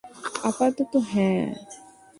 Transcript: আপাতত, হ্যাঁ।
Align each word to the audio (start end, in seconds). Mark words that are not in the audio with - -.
আপাতত, 0.43 0.93
হ্যাঁ। 1.11 1.45